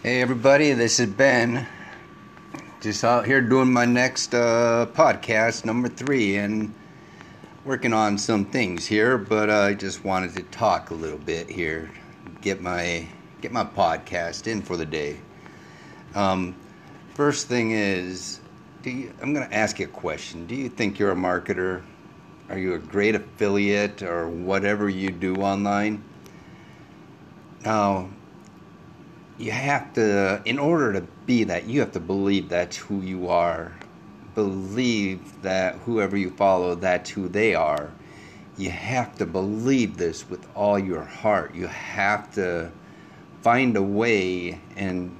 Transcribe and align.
Hey 0.00 0.22
everybody, 0.22 0.74
this 0.74 1.00
is 1.00 1.08
Ben. 1.08 1.66
Just 2.80 3.02
out 3.02 3.26
here 3.26 3.40
doing 3.40 3.72
my 3.72 3.84
next 3.84 4.32
uh, 4.32 4.86
podcast, 4.92 5.64
number 5.64 5.88
three, 5.88 6.36
and 6.36 6.72
working 7.64 7.92
on 7.92 8.16
some 8.16 8.44
things 8.44 8.86
here. 8.86 9.18
But 9.18 9.50
uh, 9.50 9.54
I 9.54 9.74
just 9.74 10.04
wanted 10.04 10.36
to 10.36 10.44
talk 10.44 10.90
a 10.90 10.94
little 10.94 11.18
bit 11.18 11.50
here, 11.50 11.90
get 12.42 12.60
my 12.60 13.08
get 13.40 13.50
my 13.50 13.64
podcast 13.64 14.46
in 14.46 14.62
for 14.62 14.76
the 14.76 14.86
day. 14.86 15.18
Um, 16.14 16.54
first 17.14 17.48
thing 17.48 17.72
is, 17.72 18.38
you, 18.84 19.12
I'm 19.20 19.34
going 19.34 19.48
to 19.48 19.54
ask 19.54 19.80
you 19.80 19.86
a 19.86 19.88
question. 19.88 20.46
Do 20.46 20.54
you 20.54 20.68
think 20.68 21.00
you're 21.00 21.10
a 21.10 21.16
marketer? 21.16 21.82
Are 22.50 22.58
you 22.58 22.74
a 22.74 22.78
great 22.78 23.16
affiliate 23.16 24.02
or 24.04 24.28
whatever 24.28 24.88
you 24.88 25.10
do 25.10 25.34
online? 25.34 26.04
Now, 27.64 28.10
you 29.38 29.52
have 29.52 29.92
to, 29.94 30.42
in 30.44 30.58
order 30.58 30.92
to 30.94 31.00
be 31.24 31.44
that, 31.44 31.66
you 31.66 31.80
have 31.80 31.92
to 31.92 32.00
believe 32.00 32.48
that's 32.48 32.76
who 32.76 33.00
you 33.00 33.28
are. 33.28 33.72
Believe 34.34 35.42
that 35.42 35.76
whoever 35.76 36.16
you 36.16 36.30
follow, 36.30 36.74
that's 36.74 37.10
who 37.10 37.28
they 37.28 37.54
are. 37.54 37.92
You 38.56 38.70
have 38.70 39.16
to 39.18 39.26
believe 39.26 39.96
this 39.96 40.28
with 40.28 40.46
all 40.56 40.78
your 40.78 41.04
heart. 41.04 41.54
You 41.54 41.68
have 41.68 42.34
to 42.34 42.72
find 43.40 43.76
a 43.76 43.82
way 43.82 44.60
and 44.76 45.16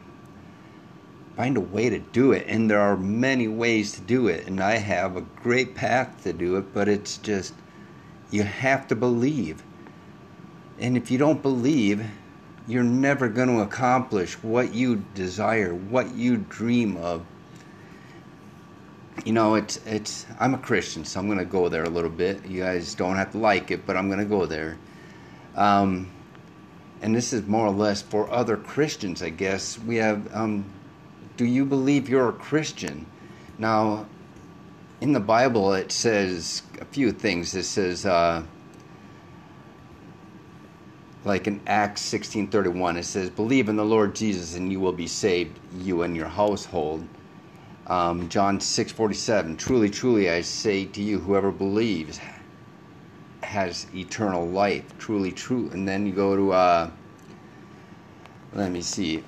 find 1.37 1.57
a 1.57 1.61
way 1.61 1.89
to 1.89 2.01
do 2.01 2.33
it. 2.33 2.45
And 2.49 2.69
there 2.69 2.81
are 2.81 2.97
many 2.97 3.47
ways 3.47 3.93
to 3.93 4.01
do 4.01 4.27
it. 4.27 4.49
And 4.49 4.61
I 4.61 4.79
have 4.79 5.17
a 5.17 5.21
great 5.21 5.77
path 5.77 6.25
to 6.25 6.33
do 6.33 6.57
it, 6.57 6.75
but 6.75 6.89
it's 6.89 7.19
just, 7.19 7.55
you 8.33 8.43
have 8.43 8.89
to 8.89 8.97
believe. 8.97 9.63
And 10.81 10.97
if 10.97 11.11
you 11.13 11.19
don't 11.19 11.41
believe, 11.41 12.05
you're 12.69 12.85
never 12.85 13.29
going 13.29 13.49
to 13.49 13.61
accomplish 13.63 14.35
what 14.43 14.75
you 14.75 15.03
desire, 15.15 15.75
what 15.75 16.15
you 16.15 16.37
dream 16.37 16.99
of. 16.99 17.25
You 19.25 19.33
know, 19.33 19.55
it's 19.57 19.79
it's 19.87 20.27
I'm 20.39 20.55
a 20.55 20.59
Christian, 20.59 21.05
so 21.05 21.19
I'm 21.19 21.27
going 21.27 21.39
to 21.39 21.45
go 21.45 21.69
there 21.69 21.83
a 21.83 21.89
little 21.89 22.11
bit. 22.11 22.47
You 22.47 22.63
guys 22.63 22.95
don't 22.95 23.17
have 23.17 23.33
to 23.33 23.39
like 23.39 23.71
it, 23.71 23.85
but 23.87 23.97
I'm 23.97 24.09
going 24.09 24.21
to 24.21 24.25
go 24.25 24.47
there. 24.47 24.77
Um, 25.57 26.11
and 27.01 27.15
this 27.15 27.33
is 27.33 27.47
more 27.47 27.67
or 27.67 27.73
less 27.73 28.03
for 28.03 28.31
other 28.31 28.57
Christians, 28.57 29.23
I 29.23 29.31
guess. 29.31 29.79
We 29.79 29.97
have 29.97 30.33
um, 30.37 30.65
do 31.39 31.47
you 31.47 31.65
believe 31.65 32.09
you're 32.09 32.29
a 32.29 32.33
Christian? 32.33 33.07
Now, 33.59 34.07
in 35.01 35.13
the 35.13 35.21
Bible, 35.21 35.73
it 35.73 35.91
says 35.91 36.63
a 36.81 36.85
few 36.85 37.13
things. 37.13 37.55
It 37.55 37.65
says, 37.65 38.05
uh, 38.05 38.43
like 41.25 41.47
in 41.47 41.61
Acts 41.67 42.03
16:31 42.03 42.97
it 42.97 43.05
says 43.05 43.31
believe 43.31 43.69
in 43.69 43.77
the 43.77 43.85
Lord 43.85 44.15
Jesus 44.15 44.55
and 44.55 44.71
you 44.71 44.81
will 44.81 44.93
be 44.93 45.07
saved 45.07 45.59
you 45.81 46.03
and 46.03 46.17
your 46.17 46.29
household. 46.29 47.07
Um, 47.87 48.29
John 48.29 48.59
6:47 48.61 49.57
truly 49.57 49.91
truly 49.91 50.31
I 50.31 50.43
say 50.43 50.85
to 50.85 51.03
you 51.03 51.19
whoever 51.19 51.51
believes 51.51 52.21
has 53.43 53.87
eternal 53.95 54.47
life. 54.47 54.85
Truly 54.99 55.33
true. 55.33 55.71
And 55.73 55.89
then 55.89 56.07
you 56.07 56.13
go 56.13 56.37
to 56.37 56.53
uh, 56.53 56.91
let 58.53 58.71
me 58.71 58.83
see 58.83 59.23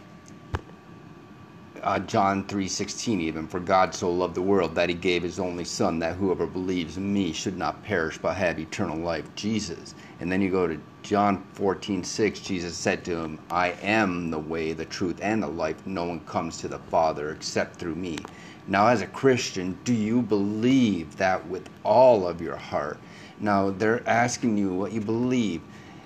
uh, 1.82 1.98
John 1.98 2.44
3:16 2.44 3.20
even 3.20 3.46
for 3.46 3.60
God 3.60 3.94
so 3.94 4.10
loved 4.10 4.34
the 4.34 4.42
world 4.42 4.74
that 4.74 4.88
he 4.88 4.94
gave 4.94 5.22
his 5.22 5.38
only 5.38 5.64
son 5.64 5.98
that 6.00 6.16
whoever 6.16 6.46
believes 6.46 6.96
in 6.96 7.12
me 7.12 7.32
should 7.32 7.56
not 7.56 7.82
perish 7.82 8.18
but 8.18 8.36
have 8.36 8.58
eternal 8.58 8.98
life. 8.98 9.24
Jesus. 9.34 9.94
And 10.20 10.30
then 10.30 10.40
you 10.40 10.50
go 10.50 10.66
to 10.66 10.78
John 11.02 11.44
14:6 11.54 12.42
Jesus 12.42 12.76
said 12.76 13.04
to 13.04 13.16
him 13.16 13.38
I 13.50 13.68
am 13.82 14.30
the 14.30 14.38
way 14.38 14.72
the 14.72 14.84
truth 14.84 15.18
and 15.22 15.42
the 15.42 15.48
life. 15.48 15.86
No 15.86 16.04
one 16.04 16.20
comes 16.20 16.58
to 16.58 16.68
the 16.68 16.78
father 16.78 17.30
except 17.30 17.76
through 17.76 17.94
me. 17.94 18.18
Now 18.66 18.88
as 18.88 19.00
a 19.00 19.06
Christian 19.06 19.78
do 19.84 19.94
you 19.94 20.22
believe 20.22 21.16
that 21.16 21.46
with 21.48 21.68
all 21.82 22.26
of 22.26 22.40
your 22.40 22.56
heart? 22.56 22.98
Now 23.38 23.70
they're 23.70 24.06
asking 24.08 24.58
you 24.58 24.74
what 24.74 24.92
you 24.92 25.00
believe. 25.00 25.62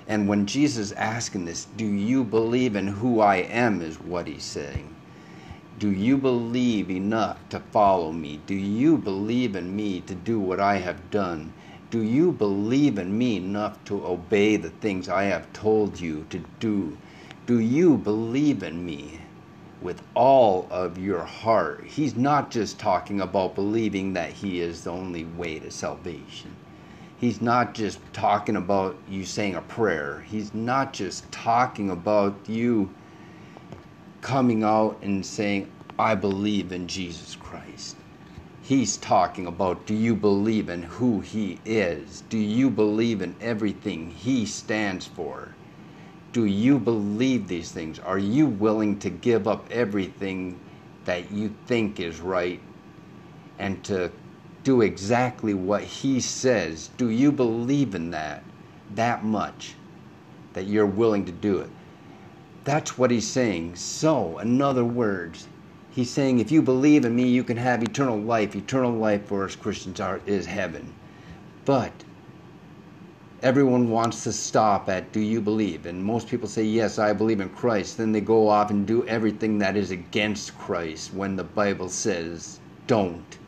And 0.06 0.28
when 0.28 0.46
Jesus 0.46 0.92
asking 0.92 1.46
this 1.46 1.64
do 1.76 1.86
you 1.86 2.22
believe 2.22 2.76
in 2.76 2.86
who 2.86 3.20
I 3.20 3.36
am? 3.36 3.82
is 3.82 4.00
what 4.00 4.26
he's 4.28 4.44
saying 4.44 4.94
do 5.76 5.90
you 5.90 6.16
believe 6.16 6.88
enough 6.88 7.36
to 7.48 7.58
follow 7.58 8.12
me? 8.12 8.40
Do 8.46 8.54
you 8.54 8.96
believe 8.96 9.56
in 9.56 9.74
me 9.74 10.00
to 10.02 10.14
do 10.14 10.38
what 10.38 10.60
I 10.60 10.76
have 10.76 11.10
done? 11.10 11.52
Do 11.90 12.00
you 12.00 12.30
believe 12.30 12.96
in 12.96 13.18
me 13.18 13.36
enough 13.36 13.84
to 13.86 14.06
obey 14.06 14.56
the 14.56 14.70
things 14.70 15.08
I 15.08 15.24
have 15.24 15.52
told 15.52 15.98
you 15.98 16.26
to 16.30 16.44
do? 16.60 16.96
Do 17.46 17.58
you 17.58 17.96
believe 17.96 18.62
in 18.62 18.86
me 18.86 19.20
with 19.82 20.00
all 20.14 20.68
of 20.70 20.96
your 20.96 21.24
heart? 21.24 21.84
He's 21.84 22.14
not 22.14 22.52
just 22.52 22.78
talking 22.78 23.20
about 23.20 23.56
believing 23.56 24.12
that 24.12 24.32
He 24.32 24.60
is 24.60 24.84
the 24.84 24.92
only 24.92 25.24
way 25.24 25.58
to 25.58 25.72
salvation. 25.72 26.54
He's 27.18 27.42
not 27.42 27.74
just 27.74 27.98
talking 28.12 28.54
about 28.54 28.96
you 29.08 29.24
saying 29.24 29.56
a 29.56 29.60
prayer. 29.60 30.24
He's 30.28 30.54
not 30.54 30.92
just 30.92 31.30
talking 31.32 31.90
about 31.90 32.36
you 32.46 32.90
coming 34.24 34.64
out 34.64 34.98
and 35.02 35.24
saying, 35.24 35.70
I 35.98 36.14
believe 36.14 36.72
in 36.72 36.88
Jesus 36.88 37.36
Christ. 37.36 37.94
He's 38.62 38.96
talking 38.96 39.46
about 39.46 39.84
do 39.84 39.92
you 39.94 40.14
believe 40.16 40.70
in 40.70 40.82
who 40.82 41.20
He 41.20 41.60
is? 41.66 42.22
Do 42.30 42.38
you 42.38 42.70
believe 42.70 43.20
in 43.20 43.36
everything 43.38 44.10
He 44.10 44.46
stands 44.46 45.06
for? 45.06 45.54
Do 46.32 46.46
you 46.46 46.78
believe 46.78 47.48
these 47.48 47.70
things? 47.70 47.98
Are 47.98 48.18
you 48.18 48.46
willing 48.46 48.98
to 49.00 49.10
give 49.10 49.46
up 49.46 49.70
everything 49.70 50.58
that 51.04 51.30
you 51.30 51.54
think 51.66 52.00
is 52.00 52.20
right 52.20 52.60
and 53.58 53.84
to 53.84 54.10
do 54.62 54.80
exactly 54.80 55.52
what 55.52 55.82
He 55.82 56.18
says? 56.18 56.88
Do 56.96 57.10
you 57.10 57.30
believe 57.30 57.94
in 57.94 58.10
that 58.12 58.42
that 58.94 59.22
much 59.22 59.74
that 60.54 60.66
you're 60.66 60.86
willing 60.86 61.26
to 61.26 61.32
do 61.32 61.58
it? 61.58 61.68
That's 62.64 62.96
what 62.96 63.10
he's 63.10 63.28
saying. 63.28 63.76
So, 63.76 64.38
in 64.38 64.62
other 64.62 64.86
words, 64.86 65.48
he's 65.90 66.10
saying 66.10 66.38
if 66.38 66.50
you 66.50 66.62
believe 66.62 67.04
in 67.04 67.14
me, 67.14 67.28
you 67.28 67.44
can 67.44 67.58
have 67.58 67.82
eternal 67.82 68.18
life. 68.18 68.56
Eternal 68.56 68.92
life 68.92 69.26
for 69.26 69.44
us 69.44 69.54
Christians 69.54 70.00
are, 70.00 70.22
is 70.24 70.46
heaven. 70.46 70.94
But 71.66 71.92
everyone 73.42 73.90
wants 73.90 74.24
to 74.24 74.32
stop 74.32 74.88
at 74.88 75.12
do 75.12 75.20
you 75.20 75.42
believe? 75.42 75.84
And 75.84 76.02
most 76.02 76.26
people 76.26 76.48
say, 76.48 76.64
yes, 76.64 76.98
I 76.98 77.12
believe 77.12 77.40
in 77.40 77.50
Christ. 77.50 77.98
Then 77.98 78.12
they 78.12 78.22
go 78.22 78.48
off 78.48 78.70
and 78.70 78.86
do 78.86 79.06
everything 79.06 79.58
that 79.58 79.76
is 79.76 79.90
against 79.90 80.56
Christ 80.58 81.12
when 81.12 81.36
the 81.36 81.44
Bible 81.44 81.90
says 81.90 82.60
don't. 82.86 83.38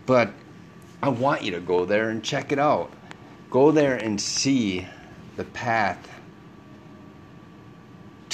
But 0.06 0.32
I 1.02 1.10
want 1.10 1.44
you 1.44 1.52
to 1.52 1.60
go 1.60 1.86
there 1.86 2.10
and 2.10 2.24
check 2.24 2.52
it 2.52 2.60
out. 2.60 2.92
Go 3.50 3.72
there 3.72 3.96
and 3.96 4.20
see 4.20 4.88
the 5.36 5.46
path 5.46 6.10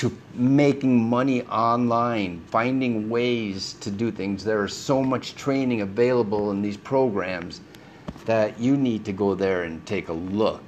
to 0.03 0.11
making 0.33 1.01
money 1.01 1.43
online, 1.43 2.41
finding 2.47 3.09
ways 3.09 3.71
to 3.79 3.89
do 3.89 4.11
things. 4.11 4.43
There 4.43 4.65
is 4.65 4.75
so 4.75 5.01
much 5.01 5.33
training 5.35 5.79
available 5.79 6.51
in 6.51 6.61
these 6.61 6.75
programs 6.75 7.61
that 8.25 8.59
you 8.59 8.75
need 8.75 9.05
to 9.05 9.13
go 9.13 9.33
there 9.33 9.63
and 9.63 9.85
take 9.85 10.09
a 10.09 10.13
look. 10.13 10.61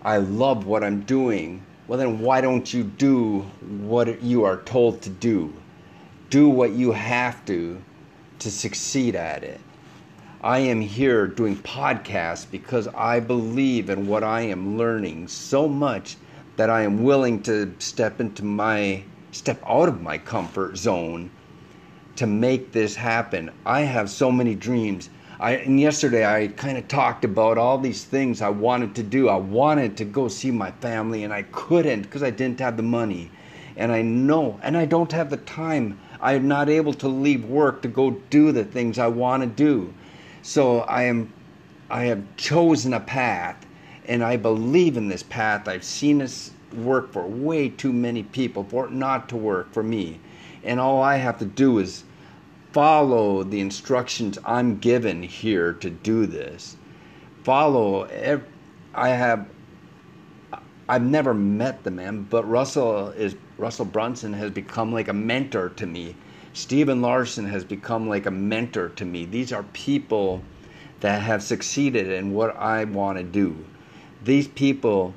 I 0.01 0.17
love 0.17 0.65
what 0.65 0.83
I'm 0.83 1.01
doing, 1.01 1.63
well 1.87 1.99
then 1.99 2.19
why 2.19 2.39
don't 2.39 2.73
you 2.73 2.83
do 2.83 3.41
what 3.81 4.23
you 4.23 4.45
are 4.45 4.61
told 4.61 5.01
to 5.01 5.09
do? 5.09 5.53
Do 6.29 6.47
what 6.47 6.71
you 6.71 6.93
have 6.93 7.43
to 7.45 7.81
to 8.41 8.51
succeed 8.51 9.15
at 9.15 9.43
it. 9.43 9.59
I 10.43 10.59
am 10.59 10.81
here 10.81 11.27
doing 11.27 11.55
podcasts 11.55 12.49
because 12.49 12.87
I 12.87 13.19
believe 13.19 13.91
in 13.91 14.07
what 14.07 14.23
I 14.23 14.41
am 14.41 14.79
learning 14.79 15.27
so 15.27 15.67
much 15.67 16.17
that 16.55 16.67
I 16.67 16.81
am 16.81 17.03
willing 17.03 17.43
to 17.43 17.71
step 17.77 18.19
into 18.19 18.43
my 18.43 19.03
step 19.31 19.61
out 19.67 19.87
of 19.87 20.01
my 20.01 20.17
comfort 20.17 20.77
zone 20.77 21.29
to 22.15 22.25
make 22.25 22.71
this 22.71 22.95
happen. 22.95 23.51
I 23.65 23.81
have 23.81 24.09
so 24.09 24.31
many 24.31 24.55
dreams. 24.55 25.11
I 25.39 25.57
and 25.57 25.79
yesterday 25.79 26.25
I 26.25 26.47
kind 26.47 26.79
of 26.79 26.87
talked 26.87 27.23
about 27.23 27.59
all 27.59 27.77
these 27.77 28.03
things 28.03 28.41
I 28.41 28.49
wanted 28.49 28.95
to 28.95 29.03
do. 29.03 29.29
I 29.29 29.37
wanted 29.37 29.97
to 29.97 30.05
go 30.05 30.27
see 30.27 30.49
my 30.49 30.71
family 30.71 31.23
and 31.23 31.31
I 31.31 31.43
couldn't 31.43 32.01
because 32.01 32.23
I 32.23 32.31
didn't 32.31 32.59
have 32.59 32.77
the 32.77 32.83
money. 32.83 33.29
And 33.77 33.91
I 33.91 34.01
know 34.01 34.59
and 34.63 34.75
I 34.75 34.85
don't 34.85 35.11
have 35.11 35.29
the 35.29 35.37
time 35.37 35.99
I 36.21 36.33
am 36.33 36.47
not 36.47 36.69
able 36.69 36.93
to 36.95 37.07
leave 37.07 37.45
work 37.45 37.81
to 37.81 37.87
go 37.87 38.11
do 38.29 38.51
the 38.51 38.63
things 38.63 38.99
I 38.99 39.07
want 39.07 39.43
to 39.43 39.49
do. 39.49 39.93
So 40.43 40.79
I 40.81 41.03
am 41.03 41.33
I 41.89 42.03
have 42.05 42.23
chosen 42.37 42.93
a 42.93 42.99
path 42.99 43.65
and 44.05 44.23
I 44.23 44.37
believe 44.37 44.97
in 44.97 45.09
this 45.09 45.23
path. 45.23 45.67
I've 45.67 45.83
seen 45.83 46.19
this 46.19 46.51
work 46.73 47.11
for 47.11 47.25
way 47.27 47.69
too 47.69 47.91
many 47.91 48.23
people 48.23 48.63
for 48.63 48.85
it 48.85 48.91
not 48.91 49.27
to 49.29 49.37
work 49.37 49.73
for 49.73 49.83
me. 49.83 50.19
And 50.63 50.79
all 50.79 51.01
I 51.01 51.17
have 51.17 51.39
to 51.39 51.45
do 51.45 51.79
is 51.79 52.03
follow 52.71 53.43
the 53.43 53.59
instructions 53.59 54.37
I'm 54.45 54.77
given 54.77 55.23
here 55.23 55.73
to 55.73 55.89
do 55.89 56.25
this. 56.25 56.77
Follow 57.43 58.07
I 58.93 59.09
have 59.09 59.47
I've 60.87 61.03
never 61.03 61.33
met 61.33 61.83
the 61.83 61.91
man, 61.91 62.27
but 62.29 62.47
Russell 62.49 63.09
is 63.09 63.35
Russell 63.61 63.85
Brunson 63.85 64.33
has 64.33 64.49
become 64.49 64.91
like 64.91 65.07
a 65.07 65.13
mentor 65.13 65.69
to 65.69 65.85
me. 65.85 66.15
Stephen 66.51 66.99
Larsen 66.99 67.45
has 67.45 67.63
become 67.63 68.09
like 68.09 68.25
a 68.25 68.31
mentor 68.31 68.89
to 68.89 69.05
me. 69.05 69.25
These 69.25 69.53
are 69.53 69.61
people 69.71 70.41
that 71.01 71.21
have 71.21 71.43
succeeded 71.43 72.07
in 72.07 72.33
what 72.33 72.57
I 72.57 72.85
want 72.85 73.19
to 73.19 73.23
do. 73.23 73.55
These 74.23 74.47
people, 74.47 75.13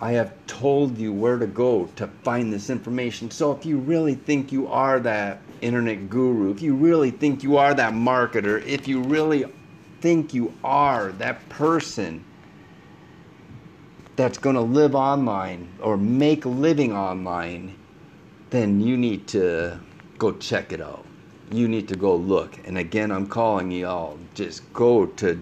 I 0.00 0.12
have 0.12 0.32
told 0.46 0.98
you 0.98 1.12
where 1.12 1.38
to 1.38 1.46
go 1.46 1.86
to 1.96 2.06
find 2.24 2.52
this 2.52 2.68
information. 2.70 3.30
So 3.30 3.52
if 3.52 3.64
you 3.64 3.78
really 3.78 4.14
think 4.14 4.52
you 4.52 4.66
are 4.68 5.00
that 5.00 5.40
internet 5.62 6.10
guru, 6.10 6.50
if 6.50 6.62
you 6.62 6.74
really 6.74 7.10
think 7.10 7.42
you 7.42 7.56
are 7.56 7.74
that 7.74 7.92
marketer, 7.94 8.64
if 8.66 8.88
you 8.88 9.02
really 9.02 9.44
think 10.00 10.34
you 10.34 10.52
are 10.62 11.12
that 11.12 11.48
person 11.48 12.24
that's 14.16 14.38
going 14.38 14.56
to 14.56 14.62
live 14.62 14.94
online 14.94 15.68
or 15.80 15.96
make 15.96 16.44
a 16.44 16.48
living 16.48 16.92
online, 16.92 17.74
then 18.50 18.80
you 18.80 18.96
need 18.96 19.26
to 19.28 19.80
go 20.18 20.32
check 20.32 20.72
it 20.72 20.80
out. 20.80 21.04
you 21.52 21.68
need 21.68 21.88
to 21.88 21.96
go 21.96 22.16
look. 22.16 22.58
And 22.66 22.78
again, 22.78 23.10
I'm 23.10 23.26
calling 23.26 23.70
y'all. 23.70 24.18
Just 24.34 24.72
go 24.72 25.06
to 25.06 25.34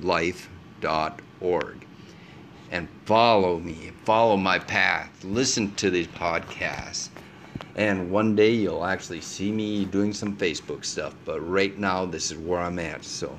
www.dreamerslife.org 0.00 1.86
and 2.70 2.88
follow 3.04 3.58
me. 3.58 3.92
Follow 4.04 4.36
my 4.36 4.58
path. 4.58 5.24
Listen 5.24 5.74
to 5.74 5.90
these 5.90 6.06
podcasts. 6.06 7.08
And 7.76 8.10
one 8.10 8.36
day 8.36 8.52
you'll 8.52 8.84
actually 8.84 9.20
see 9.20 9.50
me 9.50 9.84
doing 9.84 10.12
some 10.12 10.36
Facebook 10.36 10.84
stuff. 10.84 11.14
But 11.24 11.40
right 11.40 11.76
now, 11.78 12.04
this 12.04 12.30
is 12.30 12.38
where 12.38 12.60
I'm 12.60 12.78
at. 12.78 13.04
So 13.04 13.36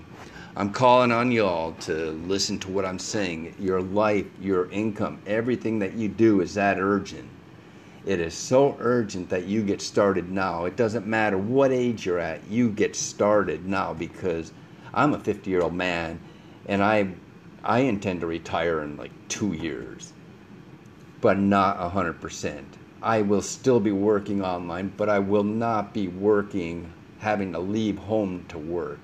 I'm 0.56 0.72
calling 0.72 1.12
on 1.12 1.32
y'all 1.32 1.74
to 1.82 2.12
listen 2.26 2.60
to 2.60 2.72
what 2.72 2.86
I'm 2.86 3.00
saying. 3.00 3.56
Your 3.60 3.82
life, 3.82 4.26
your 4.40 4.70
income, 4.72 5.22
everything 5.26 5.80
that 5.80 5.94
you 5.94 6.10
do 6.10 6.42
is 6.42 6.54
that 6.56 6.80
urgent 6.80 7.30
it 8.06 8.20
is 8.20 8.34
so 8.34 8.76
urgent 8.80 9.30
that 9.30 9.46
you 9.46 9.62
get 9.62 9.80
started 9.80 10.32
now. 10.32 10.66
It 10.66 10.76
doesn't 10.76 11.06
matter 11.06 11.38
what 11.38 11.72
age 11.72 12.06
you're 12.06 12.18
at, 12.18 12.48
you 12.50 12.70
get 12.70 12.96
started 12.96 13.68
now 13.68 13.94
because 13.94 14.52
I'm 14.94 15.14
a 15.14 15.20
50 15.20 15.50
year 15.50 15.62
old 15.62 15.76
man 15.76 16.20
and 16.68 16.84
I, 16.84 17.14
I 17.64 17.80
intend 17.80 18.22
to 18.22 18.28
retire 18.28 18.82
in 18.82 18.98
like 18.98 19.12
two 19.28 19.54
years, 19.54 20.14
but 21.20 21.38
not 21.38 21.78
100%. 21.78 22.64
I 23.02 23.22
will 23.22 23.42
still 23.42 23.80
be 23.80 23.92
working 23.92 24.44
online, 24.44 24.94
but 24.96 25.10
I 25.10 25.20
will 25.20 25.44
not 25.44 25.94
be 25.94 26.08
working 26.08 26.94
having 27.20 27.54
to 27.54 27.60
leave 27.60 27.98
home 27.98 28.46
to 28.50 28.58
work 28.58 29.00